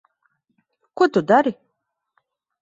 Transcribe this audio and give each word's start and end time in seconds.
Ko 1.01 1.07
tu 1.13 1.23
dari? 1.33 1.53